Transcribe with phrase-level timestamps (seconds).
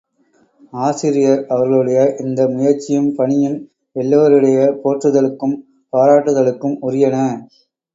[0.79, 3.59] ஆசிரியர் அவர்களுடைய இந்த முயற்சியும், பணியும்
[3.95, 5.57] எல்லோருடைய போற்றுதலுக்கும்,
[5.93, 7.17] பாராட்டுதலுக்கும் உரியன.